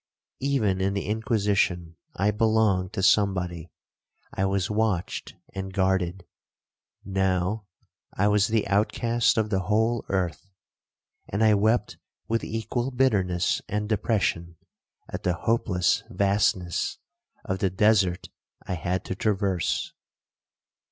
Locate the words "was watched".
4.45-5.35